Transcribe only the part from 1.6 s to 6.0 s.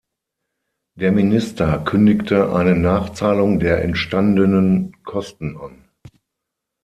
kündigte eine Nachzahlung der entstandenen Kosten an.